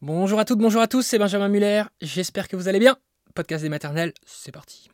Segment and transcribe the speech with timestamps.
[0.00, 2.96] Bonjour à toutes, bonjour à tous, c'est Benjamin Muller, j'espère que vous allez bien.
[3.34, 4.88] Podcast des maternelles, c'est parti.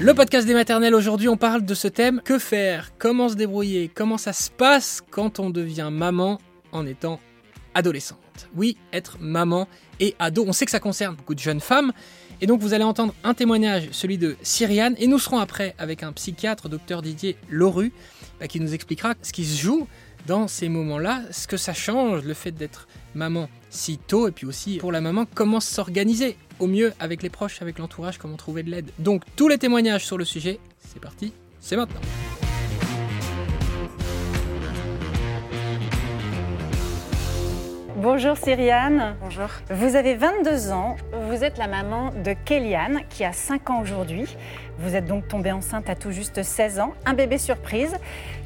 [0.00, 3.88] Le podcast des maternelles, aujourd'hui on parle de ce thème, que faire, comment se débrouiller,
[3.94, 6.40] comment ça se passe quand on devient maman
[6.72, 7.20] en étant
[7.74, 8.48] adolescente?
[8.56, 9.68] Oui, être maman
[10.00, 11.92] et ado, on sait que ça concerne beaucoup de jeunes femmes,
[12.40, 16.02] et donc vous allez entendre un témoignage, celui de Cyriane, et nous serons après avec
[16.02, 17.92] un psychiatre, docteur Didier Loru,
[18.40, 19.86] bah, qui nous expliquera ce qui se joue
[20.26, 24.46] dans ces moments-là, ce que ça change, le fait d'être maman si tôt, et puis
[24.46, 28.62] aussi pour la maman, comment s'organiser au mieux avec les proches, avec l'entourage, comment trouver
[28.62, 28.90] de l'aide.
[28.98, 32.00] Donc tous les témoignages sur le sujet, c'est parti, c'est maintenant.
[37.96, 39.16] Bonjour Cyriane.
[39.22, 39.48] Bonjour.
[39.70, 40.96] Vous avez 22 ans,
[41.30, 44.36] vous êtes la maman de Kéliane qui a 5 ans aujourd'hui.
[44.78, 47.96] Vous êtes donc tombée enceinte à tout juste 16 ans, un bébé surprise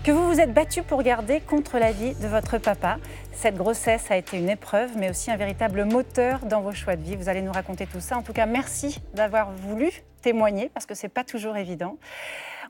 [0.04, 2.98] que vous vous êtes battue pour garder contre la vie de votre papa.
[3.32, 7.02] Cette grossesse a été une épreuve, mais aussi un véritable moteur dans vos choix de
[7.02, 7.16] vie.
[7.16, 8.16] Vous allez nous raconter tout ça.
[8.16, 9.90] En tout cas, merci d'avoir voulu
[10.22, 11.96] témoigner parce que c'est pas toujours évident.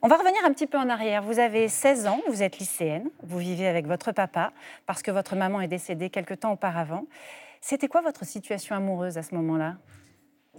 [0.02, 1.22] On va revenir un petit peu en arrière.
[1.22, 4.52] Vous avez 16 ans, vous êtes lycéenne, vous vivez avec votre papa
[4.86, 7.04] parce que votre maman est décédée quelque temps auparavant.
[7.60, 9.76] C'était quoi votre situation amoureuse à ce moment-là?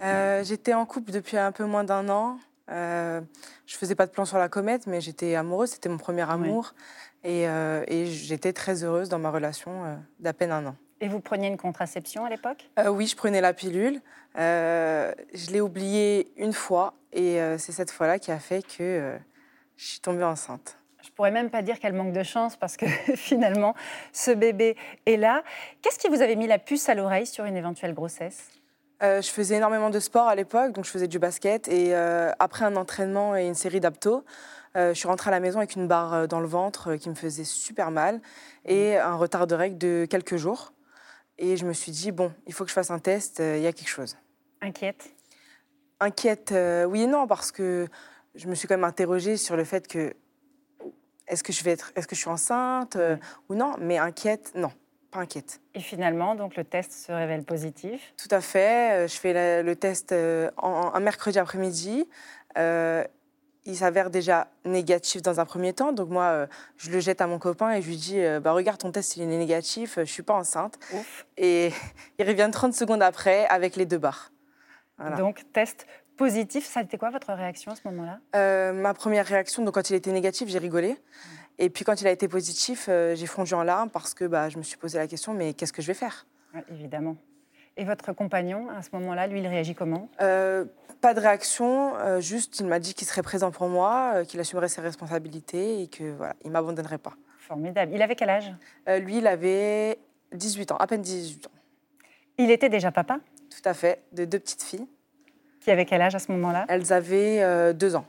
[0.04, 2.38] Euh, J'étais en couple depuis un peu moins d'un an.
[2.70, 3.20] Euh,
[3.66, 6.76] je faisais pas de plan sur la comète, mais j'étais amoureuse, c'était mon premier amour.
[7.24, 10.76] Et, euh, et j'étais très heureuse dans ma relation euh, d'à peine un an.
[11.02, 12.70] Et vous preniez une contraception à l'époque?
[12.88, 14.02] Oui, je prenais la pilule.
[14.36, 19.18] je l'ai oubliée une fois et c'est cette fois-là qui a fait que
[19.82, 20.78] je suis tombée enceinte.
[21.02, 23.74] Je pourrais même pas dire qu'elle manque de chance parce que finalement,
[24.14, 25.44] ce bébé est là.
[25.82, 28.50] Qu'est-ce qui vous avait mis la puce à l'oreille sur une éventuelle grossesse?
[29.02, 31.68] Euh, je faisais énormément de sport à l'époque, donc je faisais du basket.
[31.68, 34.24] Et euh, après un entraînement et une série d'abdos,
[34.78, 37.16] euh, je suis rentrée à la maison avec une barre dans le ventre qui me
[37.16, 38.22] faisait super mal
[38.66, 40.74] et un retard de règles de quelques jours.
[41.40, 43.68] Et je me suis dit, bon, il faut que je fasse un test, il y
[43.68, 44.16] a quelque chose.
[44.62, 45.10] Inquiète?
[46.00, 46.54] Inquiète,
[46.88, 47.88] oui et non, parce que
[48.36, 50.14] je me suis quand même interrogée sur le fait que
[51.28, 52.98] est-ce que je vais être, est-ce que je suis enceinte
[53.50, 54.72] ou non, mais inquiète, non
[55.12, 55.62] pas inquiète.
[55.76, 58.94] Et finalement, donc le test se révèle positif Tout à fait.
[58.94, 62.08] Euh, je fais le, test euh, un mercredi après-midi.
[62.58, 63.04] Euh,
[63.66, 65.92] il s'avère déjà négatif dans un premier temps.
[65.92, 68.92] Donc moi, je le jette à mon copain et je lui dis bah, Regarde, ton
[68.92, 70.80] test, il est négatif, je ne suis pas enceinte.
[71.38, 71.72] Et
[72.18, 74.32] il revient 30 secondes après avec les deux barres.
[75.18, 75.86] Donc, test
[76.18, 76.66] positif.
[76.66, 78.72] Ça a été quoi votre réaction à ce moment-là?
[78.74, 80.98] Ma première réaction, donc quand il était négatif, j'ai rigolé.
[81.62, 84.50] Et puis quand il a été positif, euh, j'ai fondu en larmes parce que bah,
[84.50, 86.26] je me suis posé la question, mais qu'est-ce que je vais faire?
[86.72, 87.16] Évidemment.
[87.78, 90.10] Et votre compagnon, à ce moment-là, lui, il réagit comment?
[90.22, 90.66] Euh,
[91.02, 94.70] Pas de réaction, euh, juste il m'a dit qu'il serait présent pour moi, qu'il assumerait
[94.70, 97.14] ses responsabilités et que voilà, il m'abandonnerait pas.
[97.38, 97.92] Formidable.
[97.94, 98.52] Il avait quel âge?
[98.88, 100.00] Lui, il avait
[100.34, 101.52] 18 ans, à peine 18 ans.
[102.40, 103.20] Il était déjà papa?
[103.50, 104.88] Tout à fait, de deux petites filles.
[105.62, 106.66] Qui avaient quel âge à ce moment-là?
[106.68, 108.06] Elles avaient deux ans.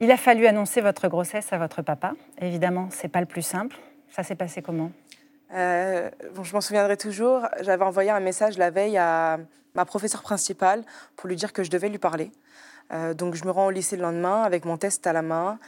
[0.00, 2.12] Il a fallu annoncer votre grossesse à votre papa.
[2.40, 3.76] Évidemment, c'est pas le plus simple.
[4.10, 4.92] Ça s'est passé comment?
[5.52, 7.48] Euh, bon, Je m'en souviendrai toujours.
[7.60, 9.38] J'avais envoyé un message la veille à
[9.74, 10.84] ma professeure principale
[11.16, 12.30] pour lui dire que je devais lui parler.
[12.92, 15.58] Euh, donc je me rends au lycée le lendemain avec mon test à la main.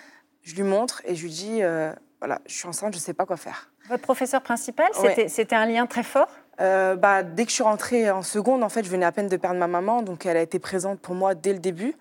[0.43, 3.15] Je lui montre et je lui dis euh, voilà, je suis enceinte, je ne sais
[3.15, 3.71] pas quoi faire.
[3.89, 4.89] Votre professeur principal,
[5.27, 6.29] c'était un lien très fort?
[6.59, 9.37] Bah, Dès que je suis rentrée en seconde, en fait, je venais à peine de
[9.37, 11.95] perdre ma maman, donc elle a été présente pour moi dès le début.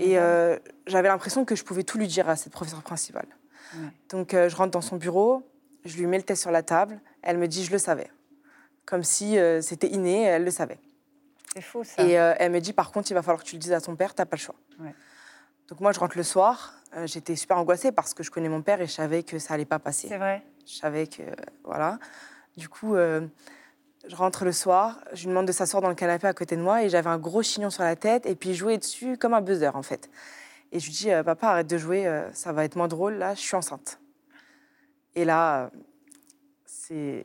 [0.00, 3.26] Et euh, j'avais l'impression que je pouvais tout lui dire à cette professeure principale.
[4.08, 5.42] Donc euh, je rentre dans son bureau,
[5.84, 8.10] je lui mets le test sur la table, elle me dit je le savais.
[8.86, 10.78] Comme si euh, c'était inné, elle le savait.
[11.54, 12.02] C'est fou ça.
[12.02, 13.96] Et elle me dit par contre il va falloir que tu le dises à ton
[13.96, 14.54] père, t'as pas le choix.
[15.68, 16.74] Donc moi je rentre le soir,
[17.04, 19.66] j'étais super angoissée parce que je connais mon père et je savais que ça allait
[19.66, 20.08] pas passer.
[20.08, 20.42] C'est vrai.
[20.66, 21.22] Je savais que
[21.64, 21.98] voilà.
[22.56, 22.96] Du coup
[24.08, 26.62] je rentre le soir, je lui demande de s'asseoir dans le canapé à côté de
[26.62, 29.40] moi et j'avais un gros chignon sur la tête et puis jouer dessus comme un
[29.40, 30.10] buzzer en fait.
[30.72, 33.14] Et je lui dis, euh, papa, arrête de jouer, euh, ça va être moins drôle,
[33.14, 34.00] là, je suis enceinte.
[35.14, 35.70] Et là,
[36.64, 37.24] c'est...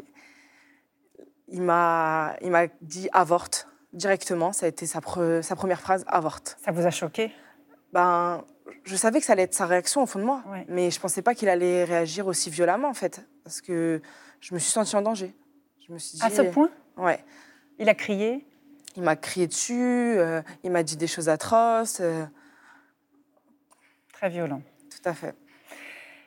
[1.50, 5.02] Il m'a, il m'a dit avorte directement, ça a été sa,
[5.42, 6.58] sa première phrase, avorte.
[6.64, 7.32] Ça vous a choqué?
[7.92, 8.44] Ben,
[8.86, 11.22] je savais que ça allait être sa réaction au fond de moi, mais je pensais
[11.22, 14.02] pas qu'il allait réagir aussi violemment en fait, parce que
[14.40, 15.36] je me suis sentie en danger.
[15.94, 17.24] Je me suis dit, à ce point Ouais.
[17.78, 18.44] Il a crié
[18.96, 19.78] Il m'a crié dessus,
[20.18, 22.00] euh, il m'a dit des choses atroces.
[22.02, 22.26] Euh.
[24.12, 24.64] Très violent.
[24.90, 25.36] Tout à fait.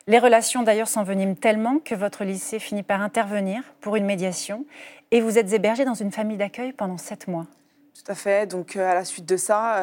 [0.06, 4.64] Les relations d'ailleurs s'enveniment tellement que votre lycée finit par intervenir pour une médiation
[5.10, 7.46] et vous êtes hébergé dans une famille d'accueil pendant sept mois.
[7.94, 8.48] Tout à fait.
[8.48, 9.82] Donc euh, à la suite de ça,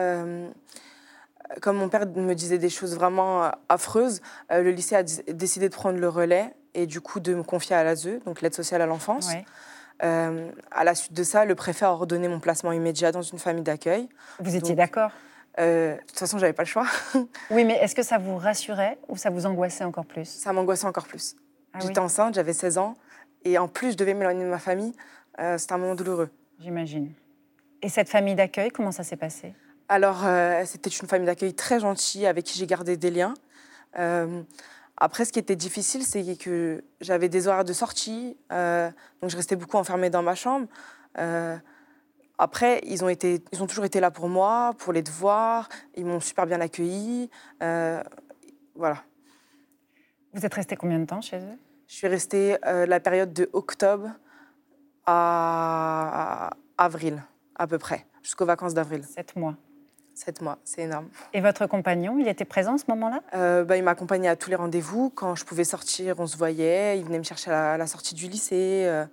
[1.61, 5.99] comme mon père me disait des choses vraiment affreuses, le lycée a décidé de prendre
[5.99, 9.29] le relais et du coup de me confier à l'ASE, donc l'aide sociale à l'enfance.
[10.03, 13.63] À la suite de ça, le préfet a ordonné mon placement immédiat dans une famille
[13.63, 14.09] d'accueil.
[14.39, 15.11] Vous étiez d'accord
[15.55, 16.87] de toute façon, j'avais pas le choix.
[17.51, 20.27] oui, mais est-ce que ça vous rassurait ou ça vous angoissait encore plus?
[20.27, 21.35] Ça m'angoissait encore plus.
[21.73, 22.95] Ah J'étais enceinte, j'avais 16 ans,
[23.45, 24.93] et en plus, je devais m'éloigner de ma famille.
[25.57, 26.31] C'était un moment douloureux.
[26.59, 27.11] J'imagine.
[27.83, 29.53] Et cette famille d'accueil, comment ça s'est passé?
[29.89, 33.33] Alors, euh, c'était une famille d'accueil très gentille avec qui j'ai gardé des liens.
[35.01, 38.89] Euh, après, ce qui était difficile, c'est que j'avais des horaires de sortie, euh,
[39.21, 40.67] donc je restais beaucoup enfermée dans ma chambre.
[42.37, 46.05] après, ils ont, été, ils ont toujours été là pour moi, pour les devoirs, ils
[46.05, 47.29] m'ont super bien accueilli.
[47.59, 49.03] voilà.
[50.33, 51.57] Vous êtes restée combien de temps chez eux?
[51.87, 54.09] Je suis restée la période de octobre
[55.05, 57.21] à avril
[57.55, 59.03] à peu près, jusqu'aux vacances d'avril.
[59.03, 59.55] Sept mois.
[60.15, 61.07] Sept mois, c'est énorme.
[61.33, 63.21] Et votre compagnon, il était présent à ce moment-là?
[63.33, 65.09] Euh, bah, Il m'accompagnait à tous les rendez-vous.
[65.09, 66.99] Quand je pouvais sortir, on se voyait.
[66.99, 68.83] Il venait me chercher à la, sortie du lycée.
[68.85, 69.05] Euh,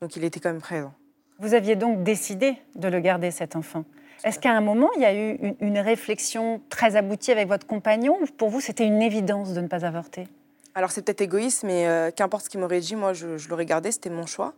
[0.00, 0.94] donc il était quand même présent.
[1.38, 3.84] Vous aviez donc décidé de le garder, cet enfant.
[4.24, 8.16] Est-ce qu'à un moment, il y a eu une, réflexion très aboutie avec votre compagnon
[8.22, 10.26] ou pour vous, c'était une évidence de ne pas avorter?
[10.74, 13.66] Alors c'est peut-être égoïste, mais euh, qu'importe ce qu'il m'aurait dit, moi je, je l'aurais
[13.66, 14.54] gardé, c'était mon choix.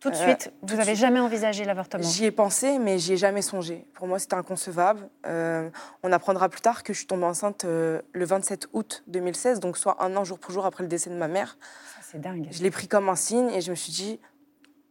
[0.00, 3.16] Tout de euh, suite Vous n'avez jamais envisagé l'avortement J'y ai pensé, mais j'y ai
[3.16, 3.86] jamais songé.
[3.94, 5.08] Pour moi, c'était inconcevable.
[5.26, 5.70] Euh,
[6.02, 9.78] on apprendra plus tard que je suis tombée enceinte euh, le 27 août 2016, donc
[9.78, 11.56] soit un an jour pour jour après le décès de ma mère.
[12.02, 12.48] C'est dingue.
[12.50, 14.20] Je l'ai pris comme un signe et je me suis dit,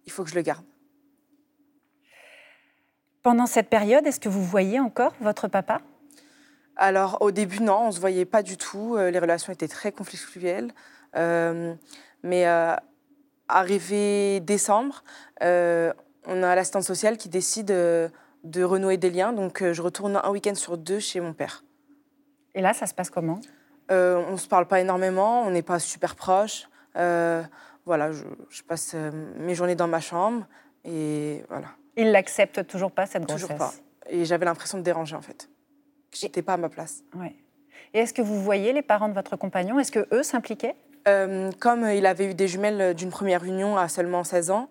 [0.06, 0.66] il faut que je le garde.
[3.22, 5.82] Pendant cette période, est-ce que vous voyez encore votre papa?
[6.78, 8.98] Alors, au début, non, on ne se voyait pas du tout.
[8.98, 10.74] Les relations étaient très conflictuelles.
[11.16, 12.46] mais
[13.48, 15.04] arrivé décembre,
[15.44, 15.94] euh,
[16.26, 18.10] on a l'assistante sociale qui décide euh,
[18.44, 19.34] de renouer des liens.
[19.34, 21.64] Donc, euh, je retourne un week-end sur deux chez mon père.
[22.54, 23.40] Et là, ça se passe comment?
[23.90, 26.68] On ne se parle pas énormément, on n'est pas super proches.
[26.96, 28.96] voilà, je, passe
[29.38, 30.48] mes journées dans ma chambre
[30.84, 31.68] et voilà.
[31.96, 33.44] Il l'accepte toujours pas, cette grossesse?
[33.44, 33.74] Toujours pas.
[34.10, 35.50] Et j'avais l'impression de déranger, en fait.
[36.12, 37.04] J'étais pas à ma place.
[37.14, 37.36] Ouais.
[37.94, 39.80] Et est-ce que vous voyez les parents de votre compagnon?
[39.80, 40.76] Est-ce que eux s'impliquaient?
[41.08, 44.68] Euh, comme il avait eu des jumelles d'une première union à seulement 16 ans,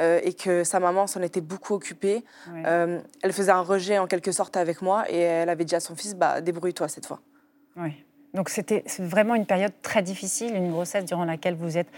[0.00, 2.24] euh, et que sa maman s'en était beaucoup occupée.
[2.64, 5.80] Euh, elle faisait un rejet en quelque sorte avec moi et elle avait dit à
[5.80, 7.20] son fils bah, débrouille-toi cette fois.
[7.76, 7.92] Oui.
[8.32, 11.88] Donc c'était vraiment une période très difficile, une grossesse durant laquelle vous êtes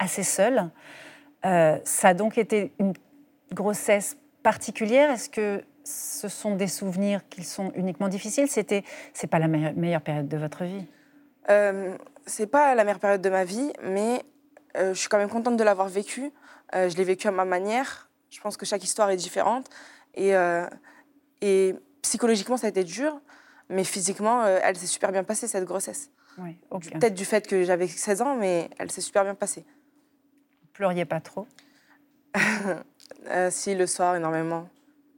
[0.00, 0.68] assez seule.
[1.42, 2.94] ça a donc été une
[3.52, 5.12] grossesse particulière.
[5.12, 8.48] Est-ce que ce sont des souvenirs qui sont uniquement difficiles?
[8.48, 8.82] C'était,
[9.12, 10.84] c'est pas la meilleure période de votre vie?
[12.26, 14.24] C'est pas la meilleure période de ma vie, mais
[14.76, 16.32] euh, je suis quand même contente de l'avoir vécu.
[16.74, 18.10] Euh, je l'ai vécu à ma manière.
[18.30, 19.68] Je pense que chaque histoire est différente.
[20.14, 20.66] Et, euh,
[21.40, 23.20] et psychologiquement, ça a été dur,
[23.68, 26.10] mais physiquement, elle s'est super bien passée, cette grossesse.
[26.38, 29.64] Oui, Peut-être du fait que j'avais 16 ans, mais elle s'est super bien passée.
[30.62, 31.46] Vous pleuriez pas trop?
[33.50, 34.68] Si, le soir, énormément.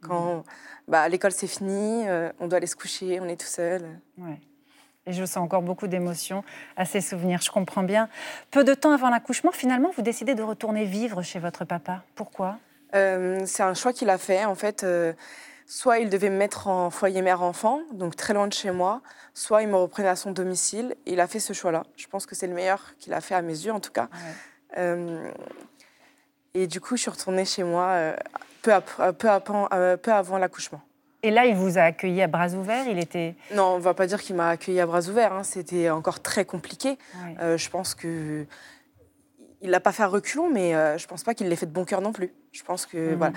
[0.00, 0.44] Quand
[0.86, 2.04] bah, l'école c'est fini,
[2.38, 4.00] on doit aller se coucher, on est tout seul.
[4.18, 4.38] Ouais.
[5.06, 6.42] Et je sens encore beaucoup d'émotions
[6.76, 8.08] à ces souvenirs, je comprends bien.
[8.50, 12.02] Peu de temps avant l'accouchement, finalement, vous décidez de retourner vivre chez votre papa.
[12.16, 12.58] Pourquoi?
[12.94, 14.44] Euh, C'est un choix qu'il a fait.
[14.44, 15.12] En fait, euh,
[15.66, 19.00] soit il devait me mettre en foyer mère-enfant, donc très loin de chez moi,
[19.32, 20.96] soit il me reprenait à son domicile.
[21.06, 21.84] il a fait ce choix-là.
[21.96, 24.08] Je pense que c'est le meilleur qu'il a fait à mes yeux, en tout cas.
[24.76, 25.30] Euh,
[26.54, 28.14] et du coup, je suis retournée chez moi
[28.62, 28.72] peu,
[29.18, 30.80] peu avant l'accouchement.
[31.26, 33.34] Et là, il vous a accueilli à bras ouverts Il était.
[33.52, 35.32] Non, on ne va pas dire qu'il m'a accueilli à bras ouverts.
[35.32, 35.42] Hein.
[35.42, 36.98] C'était encore très compliqué.
[37.40, 38.46] Euh, je pense que
[39.60, 41.66] il l'a pas fait à reculons, mais je euh, je pense pas qu'il l'ait fait
[41.66, 42.32] de bon cœur non plus.
[42.52, 43.14] Je pense que mhm.
[43.16, 43.32] voilà,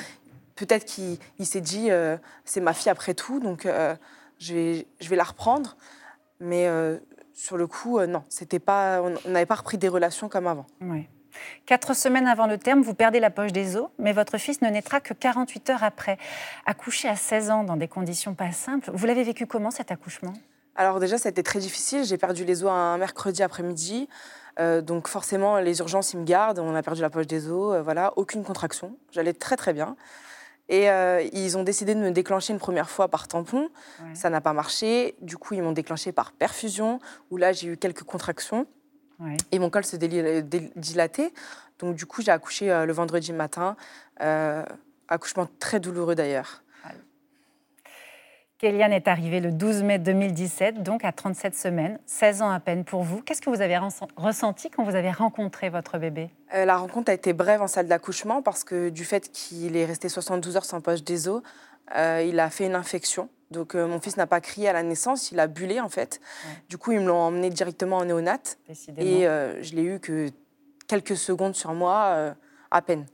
[0.55, 1.17] peut-être qu'il
[1.47, 2.15] s'est dit euh,
[2.45, 3.67] c'est ma fille après tout, donc
[4.37, 5.75] je vais, je vais la reprendre.
[6.39, 6.69] Mais
[7.33, 10.67] sur le coup, non, c'était pas, on n'avait pas repris des relations comme avant.
[10.81, 11.07] Oui.
[11.65, 14.69] Quatre semaines avant le terme, vous perdez la poche des os, mais votre fils ne
[14.69, 16.17] naîtra que 48 heures après.
[16.65, 20.33] Accouché à 16 ans dans des conditions pas simples, vous l'avez vécu comment cet accouchement?
[20.75, 22.05] Alors déjà, ça a été très difficile.
[22.05, 24.07] J'ai perdu les os un mercredi après-midi.
[24.59, 26.59] Euh, donc forcément, les urgences, ils me gardent.
[26.59, 27.75] On a perdu la poche des os.
[27.75, 28.95] Euh, voilà, aucune contraction.
[29.11, 29.97] J'allais très très bien.
[30.69, 33.69] Et euh, ils ont décidé de me déclencher une première fois par tampon.
[34.13, 35.15] Ça n'a pas marché.
[35.19, 36.99] Du coup, ils m'ont déclenché par perfusion,
[37.31, 38.67] où là, j'ai eu quelques contractions.
[39.51, 41.33] Et mon col se dilatait.
[41.79, 43.75] Donc, du coup, j'ai accouché euh, le vendredi matin.
[44.21, 44.63] Euh,
[45.07, 46.63] accouchement très douloureux d'ailleurs.
[48.57, 52.83] Kéliane est arrivée le 12 mai 2017, donc à 37 semaines, 16 ans à peine
[52.83, 53.21] pour vous.
[53.21, 53.77] Qu'est-ce que vous avez
[54.17, 56.29] ressenti quand vous avez rencontré votre bébé?
[56.53, 59.85] Euh, La rencontre a été brève en salle d'accouchement parce que du fait qu'il est
[59.85, 61.41] resté 72 heures sans poche des os,
[61.95, 63.29] il a fait une infection.
[63.51, 66.21] Donc euh, mon fils n'a pas crié à la naissance, il a bullé en fait.
[66.69, 68.37] Du coup, ils me l'ont emmené directement en néonat.
[68.97, 70.29] Et euh, je l'ai eu que
[70.87, 72.33] quelques secondes sur moi, euh,
[72.69, 73.07] à peine.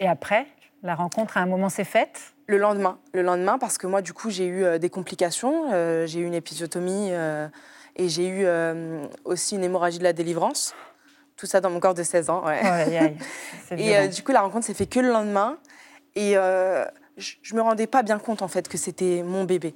[0.00, 0.46] Et après,
[0.82, 2.34] la rencontre à un moment s'est faite?
[2.46, 2.98] Le lendemain.
[3.12, 5.70] Le lendemain, parce que moi, du coup, j'ai eu des complications.
[6.06, 7.10] j'ai eu une épisiotomie
[7.96, 8.46] et j'ai eu
[9.24, 10.72] aussi une hémorragie de la délivrance.
[11.36, 12.44] Tout ça dans mon corps de 16 ans.
[12.46, 13.16] Ouais.
[13.76, 15.58] et du coup, la rencontre s'est faite que le lendemain.
[16.14, 16.36] Et
[17.16, 19.74] je ne me rendais pas bien compte en fait que c'était mon bébé.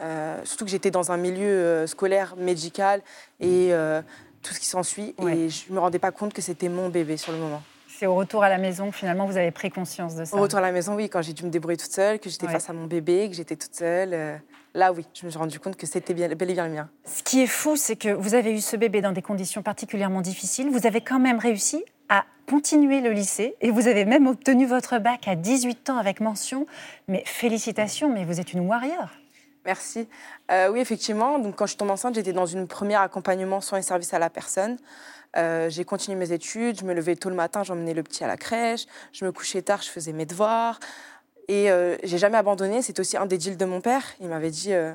[0.00, 3.02] Euh, surtout que j'étais dans un milieu euh, scolaire, médical
[3.40, 4.02] et euh,
[4.42, 5.14] tout ce qui s'ensuit.
[5.28, 7.62] Et je ne me rendais pas compte que c'était mon bébé sur le moment.
[7.88, 10.58] C'est au retour à la maison finalement vous avez pris conscience de ça Au retour
[10.58, 12.72] à la maison, oui, quand j'ai dû me débrouiller toute seule, que j'étais face à
[12.72, 14.40] mon bébé, que j'étais toute seule.
[14.74, 16.88] là, oui, je me suis rendu compte que c'était bel et bien le mien.
[17.04, 20.20] Ce qui est fou, c'est que vous avez eu ce bébé dans des conditions particulièrement
[20.20, 20.68] difficiles.
[20.70, 24.98] Vous avez quand même réussi à continuer le lycée et vous avez même obtenu votre
[24.98, 26.66] bac à 18 ans avec mention.
[27.08, 29.08] Mais félicitations, mais vous êtes une warrior.
[29.64, 30.06] Merci.
[30.50, 31.38] Euh, oui, effectivement.
[31.38, 34.28] Donc, quand je tombe enceinte, j'étais dans une première accompagnement soins et services à la
[34.28, 34.76] personne.
[35.38, 36.78] Euh, j'ai continué mes études.
[36.78, 38.84] Je me levais tôt le matin, j'emmenais le petit à la crèche.
[39.14, 40.78] Je me couchais tard, je faisais mes devoirs.
[41.48, 42.82] Et euh, j'ai jamais abandonné.
[42.82, 44.04] C'est aussi un des deals de mon père.
[44.20, 44.92] Il m'avait dit, euh,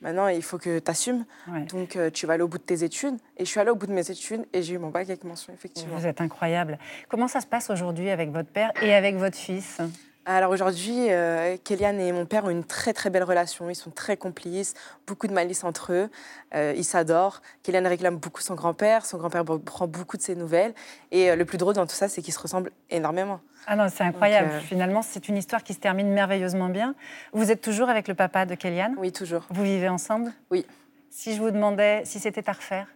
[0.00, 1.24] Maintenant, il faut que tu assumes.
[1.70, 3.16] Donc, euh, tu vas aller au bout de tes études.
[3.36, 5.24] Et je suis allée au bout de mes études et j'ai eu mon bac avec
[5.24, 5.96] mention, effectivement.
[5.96, 6.78] Vous êtes incroyable.
[7.08, 9.80] Comment ça se passe aujourd'hui avec votre père et avec votre fils?
[10.26, 13.68] Alors aujourd'hui, euh, Kéliane et mon père ont une très très belle relation.
[13.68, 14.74] Ils sont très complices,
[15.06, 16.10] beaucoup de malice entre eux.
[16.54, 17.42] Euh, ils s'adorent.
[17.62, 19.04] Kéliane réclame beaucoup son grand-père.
[19.04, 20.74] Son grand-père prend beaucoup de ses nouvelles.
[21.10, 23.40] Et euh, le plus drôle dans tout ça, c'est qu'ils se ressemblent énormément.
[23.66, 24.50] Ah non, c'est incroyable.
[24.60, 26.94] Finalement, c'est une histoire qui se termine merveilleusement bien.
[27.32, 28.94] Vous êtes toujours avec le papa de Kéliane?
[28.98, 29.46] Oui, toujours.
[29.50, 30.32] Vous vivez ensemble?
[30.50, 30.66] Oui.
[31.10, 32.88] Si je vous demandais si c'était à refaire?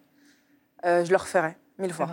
[0.85, 2.09] Je le referais, mille fois.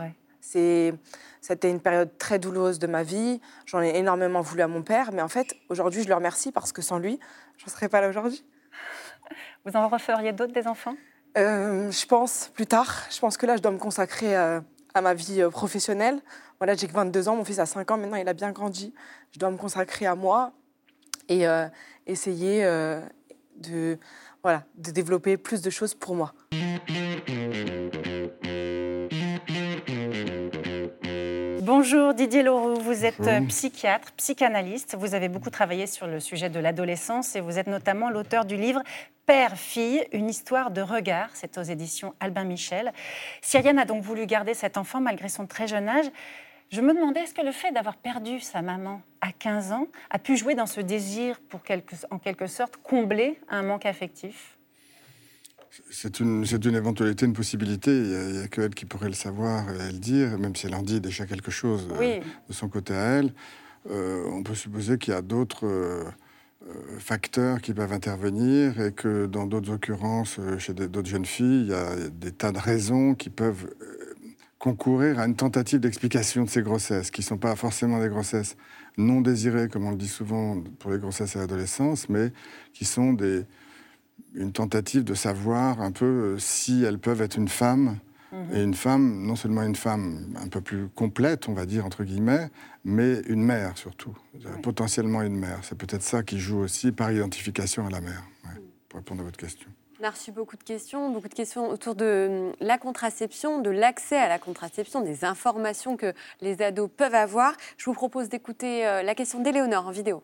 [0.45, 3.41] C'était une période très douloureuse de ma vie.
[3.65, 6.71] J'en ai énormément voulu à mon père, mais en fait, aujourd'hui, je le remercie parce
[6.71, 7.19] que sans lui,
[7.57, 8.43] je ne serais pas là aujourd'hui.
[9.65, 10.95] Vous en referiez d'autres des enfants?
[11.37, 13.03] Euh, Je pense plus tard.
[13.09, 14.61] Je pense que là, je dois me consacrer euh,
[14.93, 16.21] à ma vie euh, professionnelle.
[16.59, 18.93] Voilà, j'ai que 22 ans, mon fils a 5 ans, maintenant il a bien grandi.
[19.31, 20.53] Je dois me consacrer à moi
[21.27, 21.45] et
[22.05, 22.63] essayer
[23.57, 23.99] de,
[24.41, 26.33] voilà, de développer plus de choses pour moi.
[31.87, 34.95] Bonjour Didier Leroux, vous êtes euh, psychiatre, psychanalyste.
[34.97, 38.57] Vous avez beaucoup travaillé sur le sujet de l'adolescence et vous êtes notamment l'auteur du
[38.57, 38.81] livre
[39.27, 41.29] Père-fille, une histoire de regard.
[41.35, 42.91] C'est aux éditions Albin Michel.
[43.43, 46.07] Cyriane a donc voulu garder cet enfant malgré son très jeune âge.
[46.71, 50.17] Je me demandais, est-ce que le fait d'avoir perdu sa maman à 15 ans a
[50.17, 51.61] pu jouer dans ce désir pour
[52.09, 54.54] en quelque sorte combler un manque affectif?
[55.89, 57.91] C'est une, une, éventualité, une possibilité.
[57.91, 60.75] Il n'y a, que elle qui pourrait le savoir et le dire, même si elle
[60.75, 63.33] en dit déjà quelque chose euh, de son côté à elle.
[63.89, 66.03] Euh, on peut supposer qu'il y a d'autres euh,
[66.97, 71.73] facteurs qui peuvent intervenir et que dans d'autres occurrences, chez d'autres jeunes filles, il y
[71.73, 73.69] a des tas de raisons qui peuvent
[74.57, 78.55] concourir à une tentative d'explication de ces grossesses, qui ne sont pas forcément des grossesses
[78.97, 82.31] non désirées, comme on le dit souvent pour les grossesses à l'adolescence, mais
[82.73, 83.45] qui sont des
[84.33, 87.99] une tentative de savoir un peu euh, si elles peuvent être une femme.
[88.53, 92.03] Et une femme, non seulement une femme un peu plus complète, on va dire, entre
[92.03, 92.49] guillemets,
[92.83, 94.13] mais une mère surtout.
[94.61, 95.59] Potentiellement une mère.
[95.61, 98.23] C'est peut-être ça qui joue aussi par identification à la mère,
[98.89, 99.69] pour répondre à votre question.
[100.01, 103.69] On a reçu beaucoup de questions, beaucoup de questions autour de hum, la contraception, de
[103.69, 107.53] l'accès à la contraception, des informations que les ados peuvent avoir.
[107.77, 110.21] Je vous propose d'écouter euh, la question d'Éléonore en vidéo.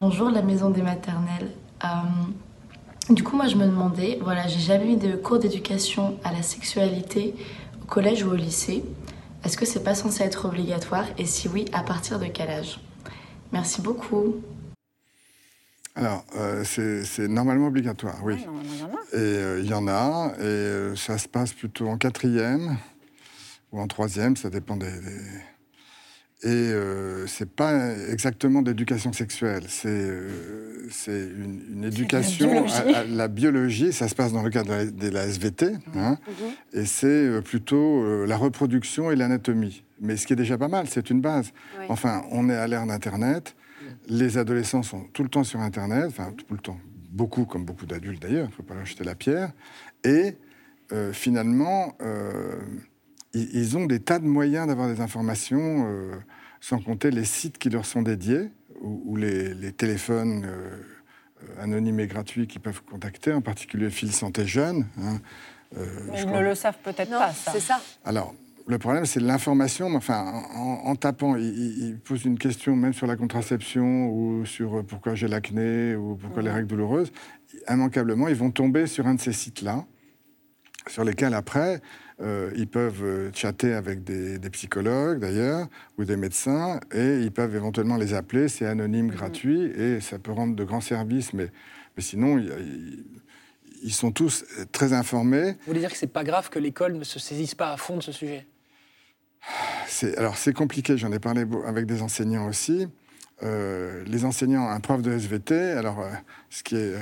[0.00, 1.50] Bonjour, la maison des maternelles.
[1.84, 1.88] Euh,
[3.10, 6.42] du coup, moi, je me demandais, voilà, j'ai jamais eu de cours d'éducation à la
[6.42, 7.34] sexualité
[7.82, 8.84] au collège ou au lycée.
[9.44, 11.06] Est-ce que c'est pas censé être obligatoire?
[11.16, 12.80] Et si oui, à partir de quel âge?
[13.52, 14.36] Merci beaucoup.
[15.94, 18.34] Alors, euh, c'est normalement obligatoire, oui.
[18.34, 22.76] et euh, il y en a, et euh, ça se passe plutôt en quatrième
[23.72, 24.92] ou en troisième, ça dépend des,
[26.44, 33.92] et euh, c'est pas exactement d'éducation sexuelle, c'est euh, une, une, éducation à, la biologie.
[33.92, 36.16] Ça se passe dans le cadre de la, SVT, hein,
[36.72, 39.82] et c'est euh, plutôt euh, la reproduction et l'anatomie.
[40.00, 41.52] Mais ce qui est déjà pas mal, c'est une base.
[41.88, 43.56] Enfin, on est à l'ère d'Internet.
[44.06, 46.78] Les adolescents sont tout le temps sur Internet, enfin tout le temps,
[47.10, 48.46] beaucoup comme beaucoup d'adultes d'ailleurs.
[48.46, 49.50] Il ne faut pas leur jeter la pierre.
[50.04, 50.36] Et
[51.12, 51.94] finalement
[53.34, 56.14] ils, ont des tas de moyens d'avoir des informations, euh,
[56.60, 60.80] sans compter les sites qui leur sont dédiés, ou, les, téléphones euh,
[61.60, 64.86] anonymes et gratuits qu'ils peuvent contacter, en particulier Fil Santé Jeune.
[65.00, 65.18] Hein.
[65.76, 67.52] Euh, ils ne le savent peut-être pas, ça.
[67.52, 67.80] C'est ça.
[68.04, 68.34] Alors,
[68.66, 69.94] le problème, c'est l'information.
[69.94, 75.26] Enfin, en, tapant, il, pose une question même sur la contraception ou sur pourquoi j'ai
[75.26, 77.10] l'acné ou pourquoi les règles douloureuses.
[77.68, 79.84] Immanquablement, ils vont tomber sur un de ces sites-là,
[80.86, 81.80] sur lesquels après,
[82.20, 87.54] euh, ils peuvent euh, chatter avec des, psychologues d'ailleurs, ou des médecins, et ils peuvent
[87.54, 89.12] éventuellement les appeler, c'est anonyme, mhm.
[89.12, 91.48] gratuit, et ça peut rendre de grands services, mais,
[91.96, 92.42] mais sinon,
[93.82, 95.52] ils sont tous très informés.
[95.52, 97.96] Vous voulez dire que c'est pas grave que l'école ne se saisisse pas à fond
[97.96, 98.46] de ce sujet?
[100.16, 102.88] Alors c'est compliqué, j'en ai parlé avec des enseignants aussi.
[103.42, 106.04] Euh, les enseignants, un prof de SVT, alors
[106.50, 106.94] ce qui est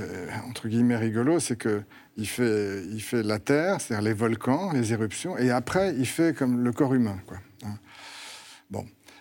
[0.49, 1.83] entre guillemets rigolo, c'est que
[2.19, 6.65] il fait, fait la Terre, c'est-à-dire les volcans, les éruptions, et après, il fait comme
[6.65, 7.19] le corps humain.
[7.27, 7.39] Quoi.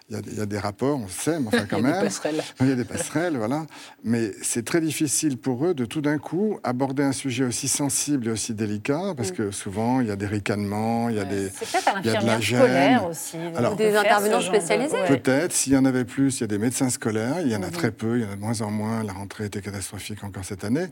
[0.07, 1.95] Il y, a, des rapports, on sait, mais enfin quand même.
[1.95, 2.43] il y a des passerelles.
[2.59, 3.65] Il y a des passerelles, voilà.
[4.03, 8.27] Mais c'est très difficile pour eux de tout d'un coup aborder un sujet aussi sensible
[8.27, 9.35] et aussi délicat, parce mm.
[9.35, 11.49] que souvent, il y a des ricanements, il y a des.
[11.49, 12.99] C'est peut-être il y a de la gêne.
[13.09, 13.37] aussi.
[13.55, 14.97] Alors, des intervenants spécialisés.
[15.07, 17.63] Peut-être, s'il y en avait plus, il y a des médecins scolaires, il y en
[17.63, 17.71] a mm-hmm.
[17.71, 19.03] très peu, il y en a de moins en moins.
[19.03, 20.85] La rentrée était catastrophique encore cette année.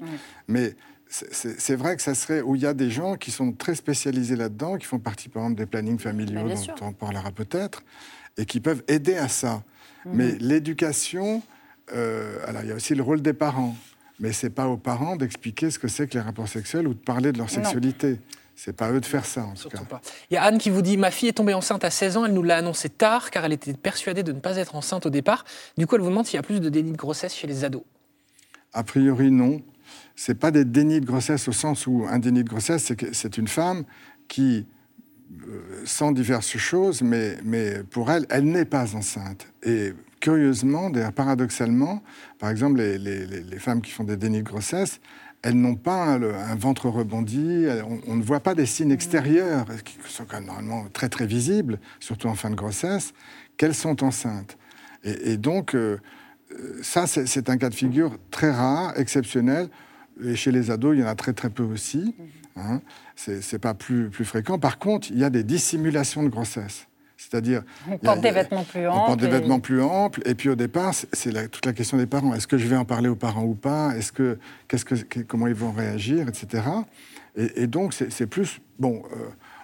[0.47, 0.75] Mais
[1.07, 4.35] c'est vrai que ça serait où il y a des gens qui sont très spécialisés
[4.35, 7.83] là-dedans, qui font partie, par exemple, des plannings familiaux dont on parlera peut-être,
[8.37, 9.63] et qui peuvent aider à ça.
[10.05, 10.11] Mhm.
[10.13, 11.41] Mais l'éducation,
[11.93, 13.75] euh, alors il y a aussi le rôle des parents.
[14.19, 16.99] Mais c'est pas aux parents d'expliquer ce que c'est que les rapports sexuels ou de
[16.99, 18.19] parler de leur sexualité.
[18.55, 19.79] C'est pas eux de faire ça, en tout cas.
[20.29, 22.25] Il y a Anne qui vous dit Ma fille est tombée enceinte à 16 ans,
[22.25, 25.09] elle nous l'a annoncé tard, car elle était persuadée de ne pas être enceinte au
[25.09, 25.43] départ.
[25.77, 27.63] Du coup, elle vous demande s'il y a plus de déni de grossesse chez les
[27.63, 27.83] ados.
[28.71, 29.61] A priori, non
[30.15, 33.37] c'est pas des dénis de grossesse au sens où un déni de grossesse, c'est c'est
[33.37, 33.83] une femme
[34.27, 34.65] qui
[35.47, 39.47] euh, sent diverses choses, mais, mais pour elle, elle n'est pas enceinte.
[39.63, 42.01] Et curieusement, paradoxalement,
[42.39, 44.99] par exemple, les, femmes qui font des dénis de grossesse,
[45.41, 47.65] elles n'ont pas un, ventre rebondi,
[48.07, 51.79] on, ne voit pas des signes extérieurs, qui sont quand même normalement très très visibles,
[51.99, 53.13] surtout en fin de grossesse,
[53.57, 54.57] qu'elles sont enceintes.
[55.03, 55.97] Et, donc, euh,
[56.81, 59.67] ça, c'est un cas de figure très rare, exceptionnel.
[60.23, 62.15] Et chez les ados, il y en a très très peu aussi.
[62.55, 62.81] Hein.
[63.15, 64.57] C'est pas plus, plus fréquent.
[64.57, 66.87] Par contre, il y a des dissimulations de grossesse.
[67.17, 67.63] C'est-à-dire.
[67.89, 68.99] On porte des vêtements plus amples.
[69.01, 70.21] On porte des vêtements plus amples.
[70.25, 72.33] Et puis au départ, c'est toute la question des parents.
[72.33, 73.95] Est-ce que je vais en parler aux parents ou pas?
[73.95, 76.63] Est-ce que, qu'est-ce que, comment ils vont réagir, etc.
[77.35, 78.59] Et, donc, c'est plus.
[78.77, 79.01] Bon,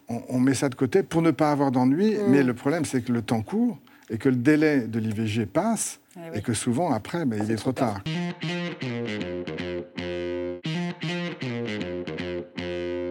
[0.09, 2.15] euh, on, met ça de côté pour ne pas avoir d'ennui.
[2.15, 2.27] Mm.
[2.27, 3.77] Mais le problème, c'est que le temps court
[4.09, 5.99] et que le délai de l'IVG passe.
[6.17, 8.01] Eh et que souvent, après, mais il est trop tard.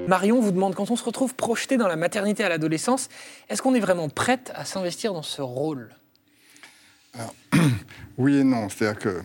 [0.08, 3.10] Marion vous demande, quand on se retrouve projeté dans la maternité à l'adolescence,
[3.50, 5.94] est-ce qu'on est vraiment prête à s'investir dans ce rôle?
[8.16, 8.68] Oui et non.
[8.68, 9.22] C'est-à-dire que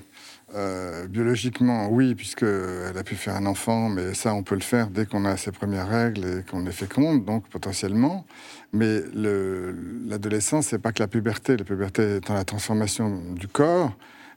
[0.54, 4.89] euh, biologiquement, oui, puisqu'elle a pu faire un enfant, mais ça, on peut le faire
[4.89, 8.26] dès qu'on a ses premières règles et qu'on est féconde, donc potentiellement.
[8.74, 11.58] Mais l'adolescence, c'est pas que la puberté.
[11.58, 13.93] La puberté étant la transformation du corps,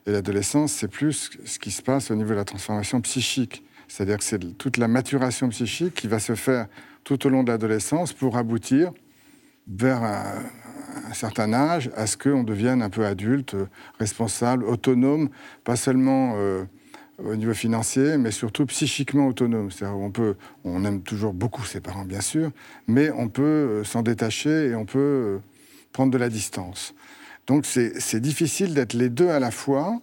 [0.07, 3.66] et l'adolescence, c'est plus ce qui se passe au niveau de la transformation psychique.
[3.89, 6.67] C'est-à-dire que c'est toute la maturation psychique qui va se faire
[7.05, 8.93] tout au long de l'adolescence pour aboutir
[9.69, 13.57] vers un, certain âge à ce qu'on devienne un peu adulte,
[13.99, 15.29] responsable, autonome,
[15.65, 16.65] pas seulement euh,
[17.23, 19.71] au niveau financier, mais surtout psychiquement autonome.
[19.71, 22.51] C'est-à-dire on peut, on aime toujours beaucoup ses parents, bien sûr,
[22.87, 25.39] mais on peut euh, s'en détacher et on peut euh,
[25.93, 26.95] prendre de la distance.
[27.47, 30.01] Donc c'est difficile d'être les deux à la fois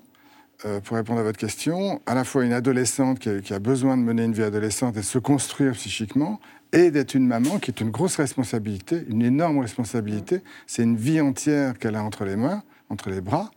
[0.65, 4.01] euh, pour répondre à votre question, à la fois une adolescente qui a, besoin de
[4.01, 6.39] mener une vie adolescente et de se construire psychiquement,
[6.71, 10.41] et d'être une maman qui est une grosse responsabilité, une énorme responsabilité.
[10.65, 13.51] C'est une vie entière qu'elle a entre les mains, entre les bras,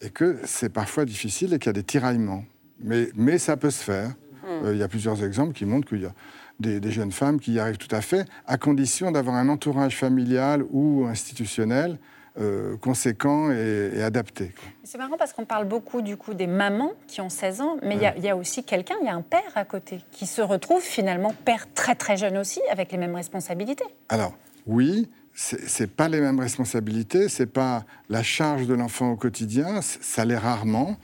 [0.00, 2.44] et que c'est parfois difficile et qu'il y a des tiraillements.
[2.80, 4.10] Mais, mais ça peut se faire.
[4.44, 4.66] Hmm.
[4.66, 6.14] Euh, il y a plusieurs exemples qui montrent qu'il y a
[6.60, 9.96] des, des, jeunes femmes qui y arrivent tout à fait, à condition d'avoir un entourage
[9.96, 11.98] familial ou institutionnel
[12.40, 14.52] euh, conséquent et, adapté.
[14.84, 17.96] C'est marrant parce qu'on parle beaucoup du coup des mamans qui ont 16 ans, mais
[18.16, 20.82] il y, a aussi quelqu'un, il y a un père à côté qui se retrouve
[20.82, 23.84] finalement père très très jeune aussi, avec les mêmes responsabilités.
[24.08, 24.34] Alors
[24.66, 30.24] oui, c'est pas les mêmes responsabilités, c'est pas la charge de l'enfant au quotidien, ça
[30.24, 30.96] l'est rarement.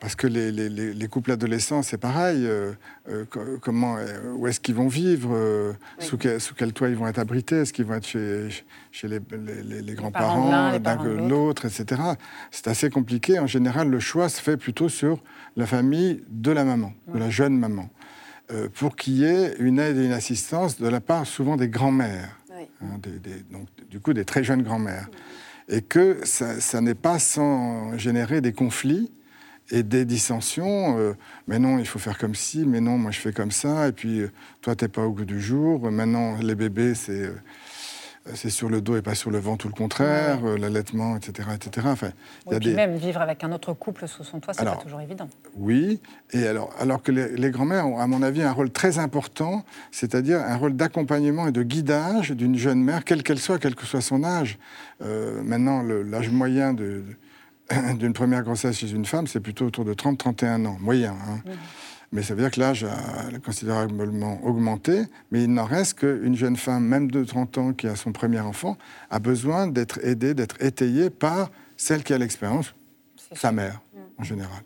[0.00, 2.46] Parce que les, les, les couples adolescents, c'est pareil.
[2.46, 2.72] Euh,
[3.08, 3.24] euh,
[3.60, 7.18] comment, euh, où est-ce qu'ils vont vivre sous, quel, sous, quel, toit ils vont être
[7.18, 7.62] abrités?
[7.62, 8.48] Est-ce qu'ils vont être chez,
[8.92, 12.00] chez les, grands-parents, d'un l'autre, etc.
[12.52, 13.40] C'est assez compliqué.
[13.40, 15.20] En général, le choix se fait plutôt sur
[15.56, 17.90] la famille de la maman, de la jeune maman,
[18.74, 22.38] pour qu'il y ait une aide et une assistance de la part souvent des grands-mères.
[22.82, 23.00] Hein,
[23.50, 25.08] donc, du coup, des très jeunes grands-mères.
[25.68, 29.10] Et que ça, ça n'est pas sans générer des conflits
[29.70, 30.98] et des dissensions.
[30.98, 31.14] Euh,
[31.46, 33.88] mais non, il faut faire comme ci, mais non, moi je fais comme ça.
[33.88, 35.90] Et puis, euh, toi, t'es pas au goût du jour.
[35.90, 37.24] Maintenant, les bébés, c'est.
[37.24, 37.34] Euh,
[38.34, 41.48] c'est sur le dos et pas sur le ventre ou le contraire, l'allaitement, etc.
[41.54, 41.86] etc.
[41.90, 42.10] Enfin,
[42.50, 42.74] y a des...
[42.74, 45.30] même vivre avec un autre couple sous son toit, c'est pas toujours évident.
[45.56, 46.02] Oui,
[46.32, 49.64] et alors, alors que les, les grands-mères ont, à mon avis, un rôle très important,
[49.92, 53.86] c'est-à-dire un rôle d'accompagnement et de guidage d'une jeune mère, quelle qu'elle soit, quel que
[53.86, 54.58] soit son âge.
[55.00, 57.04] maintenant, l'âge moyen de
[57.98, 61.12] d'une première grossesse chez une femme, c'est plutôt autour de 30-31 ans, moyen.
[61.12, 61.40] Hein.
[62.10, 66.56] Mais ça veut dire que l'âge a considérablement augmenté, mais il n'en reste qu'une jeune
[66.56, 68.78] femme, même de 30 ans, qui a son premier enfant,
[69.10, 72.74] a besoin d'être aidée, d'être étayée par celle qui a l'expérience,
[73.34, 73.82] sa mère,
[74.16, 74.62] en général.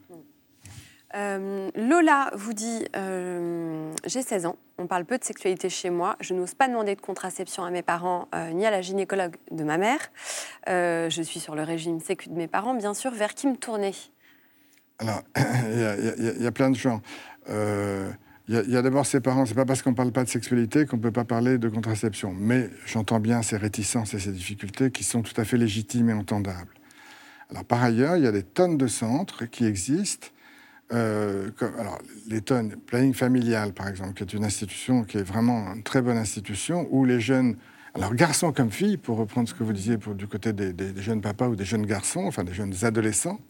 [1.15, 6.17] Euh, Lola vous dit euh, J'ai 16 ans, on parle peu de sexualité chez moi,
[6.21, 9.65] je n'ose pas demander de contraception à mes parents euh, ni à la gynécologue de
[9.65, 10.01] ma mère.
[10.67, 13.11] je suis sur le régime sécu de mes parents, bien sûr.
[13.11, 13.93] Vers qui me tourner?
[14.99, 17.03] Alors, il y, a plein de gens.
[17.49, 20.97] Il y a, d'abord ses parents, c'est pas parce qu'on parle pas de sexualité qu'on
[20.97, 22.35] ne peut pas parler de contraception.
[22.39, 26.15] Mais j'entends bien ces réticences et ces difficultés qui sont tout à fait légitimes et
[26.15, 26.75] entendables.
[27.51, 30.29] Alors, par ailleurs, il y a des tonnes de centres qui existent
[30.93, 35.73] euh, alors, les tonnes, planning familial, par exemple, qui est une institution qui est vraiment
[35.75, 37.57] une très bonne institution, où les jeunes,
[37.95, 41.23] alors garçons comme filles, pour reprendre ce que vous disiez pour, du côté des, jeunes
[41.23, 43.41] papas ou des jeunes garçons, enfin des jeunes adolescents,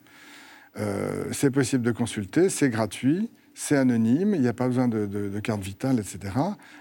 [0.78, 5.40] euh, c'est possible de consulter, c'est gratuit, c'est anonyme, il n'y a pas besoin de,
[5.40, 6.35] carte vitale, etc.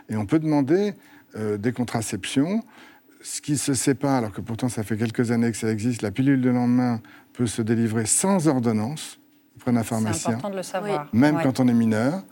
[0.09, 0.93] Et on peut demander
[1.35, 2.63] euh, des contraceptions.
[3.23, 6.11] Ce qui se pas, alors que pourtant ça fait quelques années que ça existe, la
[6.11, 7.01] pilule de lendemain
[7.33, 9.20] peut se délivrer sans ordonnance
[9.67, 10.13] un pharmacien.
[10.13, 11.07] C'est important de le savoir.
[11.13, 12.23] Même quand on est mineur.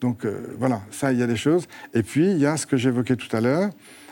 [0.00, 1.66] Donc euh, voilà, ça, il y a des choses.
[1.94, 3.70] Et puis, il y a ce que j'évoquais tout à l'heure,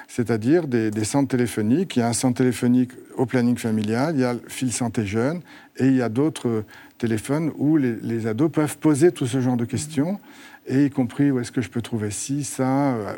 [0.09, 1.97] c'est-à-dire des, centres téléphoniques.
[1.97, 5.07] Il y a un centre téléphonique au planning familial, il y a le fil santé
[5.07, 5.43] jeune,
[5.77, 6.65] et il y a d'autres
[6.99, 10.19] téléphones où les, les, ados peuvent poser tout ce genre de questions
[10.69, 13.15] et y compris où est-ce que je peux trouver ci, ça, euh,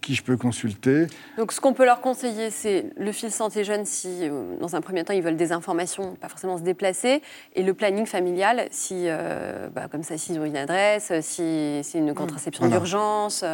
[0.00, 1.06] qui je peux consulter.
[1.36, 4.80] Donc ce qu'on peut leur conseiller, c'est le fil santé jeune si, euh, dans un
[4.80, 7.22] premier temps, ils veulent des informations, pas forcément se déplacer,
[7.54, 11.98] et le planning familial, si, euh, bah, comme ça, s'ils ont une adresse, si c'est
[11.98, 13.44] une contraception d'urgence,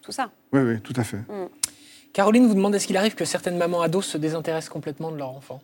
[0.00, 0.30] tout ça.
[0.52, 1.18] Oui, oui, tout à fait.
[1.18, 1.48] Mm.
[2.12, 5.30] Caroline vous demande est-ce qu'il arrive que certaines mamans ados se désintéressent complètement de leur
[5.30, 5.60] enfant?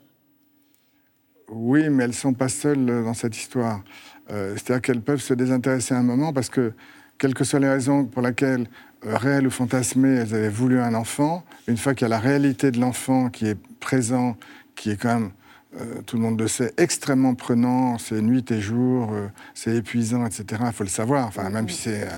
[1.48, 3.83] Oui, mais elles ne sont pas seules dans cette histoire.
[4.29, 6.72] C'est-à-dire qu'elles peuvent se désintéresser à un moment parce que
[7.20, 8.66] quelles que soient les raisons pour lesquelles,
[9.06, 12.18] euh, réelles ou fantasmées, elles avaient voulu un enfant, une fois qu'il y a la
[12.18, 14.37] réalité de l'enfant qui est présent,
[14.74, 15.30] qui est quand même,
[15.78, 20.24] euh, tout le monde le sait, extrêmement prenant, c'est nuit et jour, euh, c'est épuisant,
[20.24, 20.62] etc.
[20.66, 21.28] Il faut le savoir.
[21.28, 22.09] Enfin, même si c'est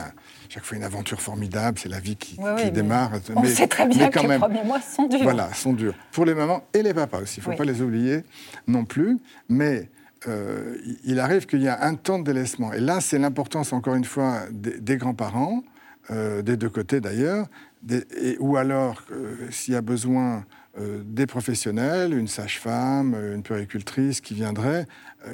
[0.48, 2.38] chaque fois une aventure formidable, c'est la vie qui,
[2.72, 3.10] démarre.
[3.34, 5.22] On sait très bien que les premiers mois sont durs.
[5.24, 5.94] Voilà, sont durs.
[6.12, 8.22] Pour les mamans et les papas aussi, il ne faut pas les oublier
[8.68, 9.18] non plus.
[9.48, 9.88] Mais
[10.28, 12.72] euh, il arrive qu'il y a un temps de délaissement.
[12.72, 15.62] Et là, c'est l'importance, encore une fois, des, grands-parents,
[16.10, 17.46] euh, des deux côtés d'ailleurs,
[18.38, 20.44] ou alors, euh, s'il y a besoin,
[21.04, 24.86] des professionnels, une sage-femme, une puricultrice qui viendrait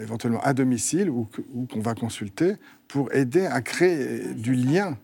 [0.02, 1.28] éventuellement à domicile ou
[1.70, 2.56] qu'on va consulter
[2.88, 4.98] pour aider à créer du lien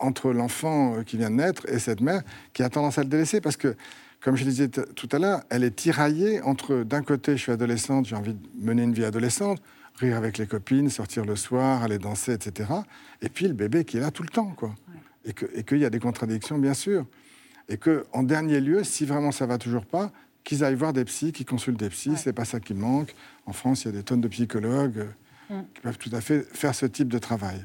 [0.00, 2.22] entre l'enfant qui vient de naître et cette mère
[2.54, 3.42] qui a tendance à le délaisser.
[3.42, 3.76] Parce que
[4.22, 8.06] comme je disais tout à l'heure, elle est tiraillée entre, d'un côté, je suis adolescente,
[8.06, 9.60] j'ai envie de mener une vie adolescente,
[9.96, 12.70] rire avec les copines, sortir le soir, aller danser, etc.
[13.20, 14.74] Et puis le bébé qui est là tout le temps, quoi.
[15.24, 17.04] Et qu'il y a des contradictions, bien sûr.
[17.68, 20.12] Et qu'en dernier lieu, si vraiment ça va toujours pas,
[20.44, 23.14] qu'ils aillent voir des psys, qu'ils consultent des psys, c'est pas ça qui manque.
[23.46, 25.08] En France, il y a des tonnes de psychologues
[25.50, 25.60] mm.
[25.74, 27.64] qui peuvent tout à fait faire ce type de travail,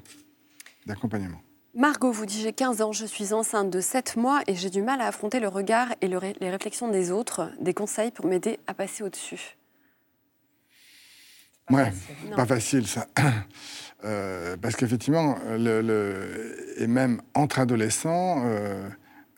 [0.86, 1.42] d'accompagnement.
[1.78, 4.82] Margot vous dit J'ai 15 ans, je suis enceinte de 7 mois et j'ai du
[4.82, 7.52] mal à affronter le regard et les réflexions des autres.
[7.62, 9.58] Des conseils pour m'aider à passer au-dessus
[11.70, 11.94] Ouais,
[12.36, 13.08] pas facile ça.
[14.06, 18.88] Euh, parce qu'effectivement, le, et même entre adolescents, euh,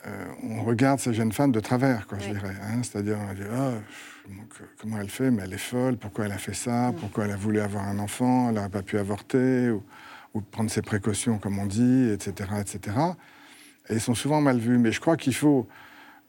[0.05, 2.55] euh, on regarde ces jeunes femmes de travers, quoi, je dirais.
[2.61, 2.81] Hein.
[2.83, 4.33] C'est-à-dire, on dit oh,
[4.81, 6.95] comment elle fait Mais elle est folle, pourquoi elle a fait ça mm.
[6.95, 9.81] Pourquoi elle a voulu avoir un enfant Elle n'aurait pas pu avorter ou
[10.33, 12.97] ou prendre ses précautions, comme on dit, etc., etc.
[13.89, 14.77] Et ils sont souvent mal vus.
[14.77, 15.67] Mais je crois qu'il faut...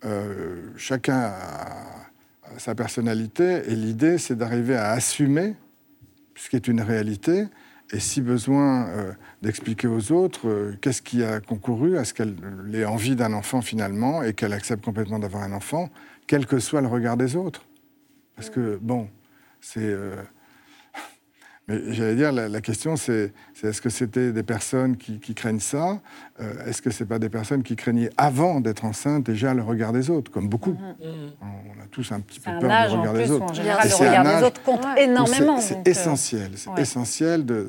[0.05, 2.11] Euh, chacun a,
[2.59, 5.57] sa personnalité, et l'idée, c'est d'arriver à assumer
[6.35, 7.45] ce qui est une réalité,
[7.93, 12.35] et si besoin, euh, d'expliquer aux autres euh, qu'est-ce qui a concouru à ce qu'elle
[12.73, 15.91] ait envie d'un enfant finalement, et qu'elle accepte complètement d'avoir un enfant,
[16.27, 17.67] quel que soit le regard des autres.
[18.37, 19.09] Parce que, bon,
[19.61, 19.95] c'est
[21.89, 26.01] j'allais dire, la, question, c'est est-ce que c'était des personnes qui, craignent ça?
[26.41, 29.93] Euh, Est-ce que ce pas des personnes qui craignaient avant d'être enceintes déjà le regard
[29.93, 30.73] des autres, comme beaucoup?
[30.73, 31.33] Mm-hmm.
[31.41, 33.45] On a tous un petit peu peur du regard des autres.
[33.45, 35.61] En général, le regard des autres compte énormément.
[35.61, 37.69] C'est euh, essentiel, c'est essentiel euh,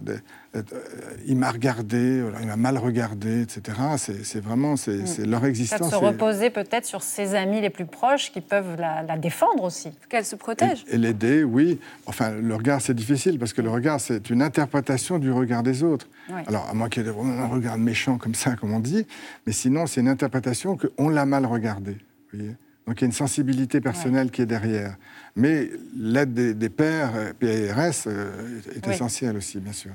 [1.28, 3.78] il m'a regardé, il m'a mal regardé, etc.
[3.98, 5.30] C'est vraiment c'est mm.
[5.30, 5.90] leur existence.
[5.90, 9.92] Se reposer peut-être sur ses amis les plus proches qui peuvent la, défendre aussi.
[10.10, 10.84] Qu'elle se protège.
[10.90, 11.80] Et, l'aider, oui.
[12.06, 15.84] Enfin, le regard, c'est difficile parce que le regard, c'est une interprétation du regard des
[15.84, 16.08] autres.
[16.48, 19.06] Alors, à moins qu'il y ait un regard méchant comme ça, comme on dit,
[19.46, 21.94] mais sinon, c'est une interprétation qu'on l'a mal regardé.
[22.32, 22.56] Vous voyez
[22.88, 24.98] donc il y a une sensibilité personnelle qui est derrière.
[25.36, 29.92] Mais l'aide des, pères, euh, PRS, euh, est essentielle aussi, bien sûr.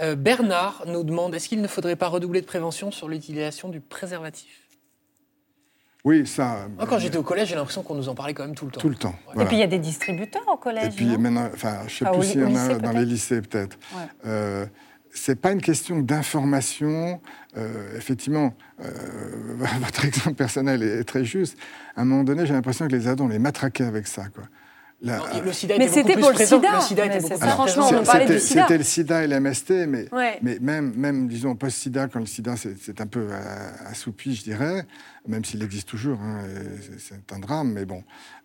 [0.00, 3.80] Euh, Bernard nous demande est-ce qu'il ne faudrait pas redoubler de prévention sur l'utilisation du
[3.80, 4.60] préservatif?
[6.04, 6.66] Oui, ça.
[6.76, 8.72] Moi, quand j'étais au collège, j'ai l'impression qu'on nous en parlait quand même tout le
[8.72, 8.80] temps.
[8.80, 9.14] Tout le temps.
[9.40, 10.94] Et puis il y a des distributeurs au collège.
[10.94, 13.40] Et puis maintenant, enfin, je ne sais plus s'il y en a dans les lycées
[13.40, 13.78] peut-être.
[13.94, 14.66] Ouais
[15.12, 17.20] c'est pas une question d'information.
[17.56, 18.90] Euh, effectivement, euh,
[19.80, 21.58] votre exemple personnel est très juste.
[21.96, 24.28] À un moment donné, j'ai l'impression que les ados, on les matraquait avec ça.
[24.28, 24.44] Quoi.
[25.02, 26.76] Le sida mais c'était pour le sida.
[26.76, 28.62] Le sida franchement, on parlait du sida.
[28.62, 30.06] C'était le sida et l'MST, mais,
[30.42, 33.28] mais même, même, disons, post-sida, quand le sida c'est un peu
[33.86, 34.86] assoupi, je dirais,
[35.26, 36.42] même s'il existe toujours, hein,
[36.98, 38.02] c'est un drame, mais bon,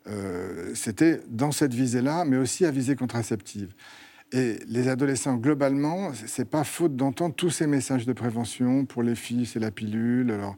[0.09, 3.73] euh, c'était dans cette visée-là, mais aussi à visée contraceptive.
[4.31, 8.85] Et les adolescents, globalement, c'est pas faute d'entendre tous ces messages de prévention.
[8.85, 10.31] Pour les filles, c'est la pilule.
[10.31, 10.57] Alors,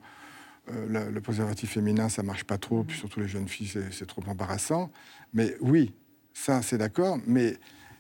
[0.72, 2.84] euh, le, préservatif féminin, ça marche pas trop.
[2.84, 4.92] Puis surtout les jeunes filles, c'est trop embarrassant.
[5.34, 5.94] Mais oui,
[6.34, 7.18] ça, c'est d'accord.
[7.26, 7.58] Mais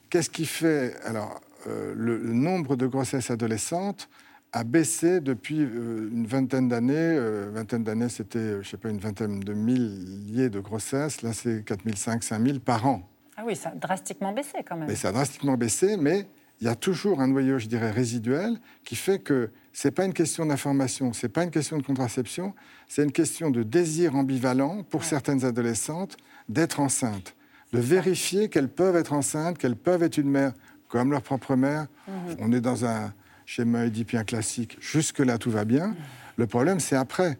[0.09, 4.09] qu'est-ce qui fait Alors, euh, le, nombre de grossesses adolescentes
[4.51, 7.19] a baissé depuis euh, une vingtaine d'années.
[7.53, 11.21] vingtaine d'années, c'était, je sais pas, une vingtaine de milliers de grossesses.
[11.21, 13.07] Là, c'est 4500, 5000 par an.
[13.37, 14.87] Ah oui, ça a drastiquement baissé quand même.
[14.87, 16.27] Mais ça a drastiquement baissé, mais
[16.61, 20.05] il y a toujours un noyau, je dirais, résiduel qui fait que ce n'est pas
[20.05, 22.53] une question d'information, ce n'est pas une question de contraception,
[22.87, 26.17] c'est une question de désir ambivalent pour certaines adolescentes
[26.49, 27.35] d'être enceintes,
[27.71, 30.53] de vérifier qu'elles peuvent être enceintes, qu'elles peuvent être une mère
[30.89, 31.87] comme leur propre mère.
[32.07, 32.35] Mhm.
[32.39, 33.13] On est dans un
[33.45, 35.95] schéma édipien classique, jusque-là tout va bien.
[36.35, 37.37] Le problème, c'est après.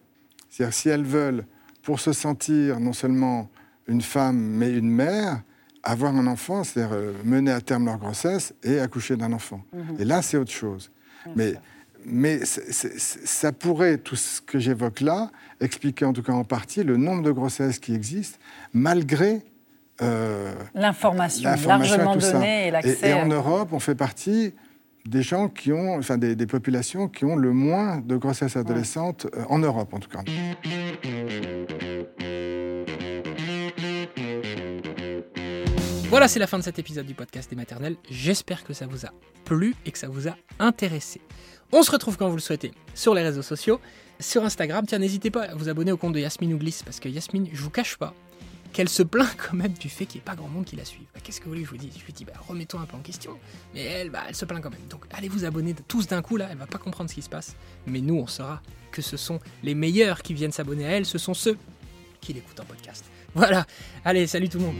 [0.50, 1.46] C'est-à-dire si elles veulent,
[1.82, 3.50] pour se sentir non seulement
[3.88, 5.42] une femme, mais une mère,
[5.84, 9.62] avoir un enfant, c'est-à-dire euh, mener à terme leur grossesse et accoucher d'un enfant.
[9.74, 9.98] Mhm.
[10.00, 10.92] Et là, c'est autre chose.
[11.36, 11.54] mais
[12.06, 16.98] mais ça pourrait, tout ce que j'évoque là, expliquer en tout cas en partie le
[16.98, 18.40] nombre de grossesses qui existent,
[18.74, 19.42] malgré
[20.02, 23.10] euh, l'information largement donnée et l'accès.
[23.10, 24.54] Et, en Europe, on fait partie
[25.06, 29.44] des gens qui ont, enfin des, populations qui ont le moins de grossesses adolescentes euh,
[29.50, 30.20] en Europe en tout cas.
[36.10, 37.96] Voilà, c'est la fin de cet épisode du podcast des maternelles.
[38.10, 39.10] J'espère que ça vous a
[39.46, 41.22] plu et que ça vous a intéressé.
[41.72, 43.80] On se retrouve quand vous le souhaitez sur les réseaux sociaux,
[44.20, 44.88] sur Instagram.
[44.88, 47.62] Tiens, n'hésitez pas à vous abonner au compte de Yasmine Ouglis parce que Yasmine, je
[47.62, 48.16] vous cache pas
[48.74, 50.84] qu'elle se plaint quand même du fait qu'il n'y ait pas grand monde qui la
[50.84, 51.06] suive.
[51.14, 51.94] Bah, qu'est-ce que vous voulez que je vous dise?
[52.00, 53.38] Je lui dis, bah, remets-toi un peu en question.
[53.76, 54.88] Mais elle, bah, elle se plaint quand même.
[54.90, 57.30] Donc allez vous abonner tous d'un coup là, elle va pas comprendre ce qui se
[57.30, 57.56] passe.
[57.86, 61.20] Mais nous, on saura que ce sont les meilleurs qui viennent s'abonner à elle, ce
[61.20, 61.56] sont ceux
[62.20, 63.06] qui l'écoutent en podcast.
[63.36, 63.68] Voilà,
[64.04, 64.78] allez, salut tout le monde